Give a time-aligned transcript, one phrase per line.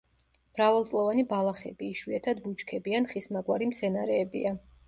[0.53, 4.61] მრავალწლოვანი ბალახები, იშვიათად ბუჩქები ან ხისმაგვარი მცენარეებია.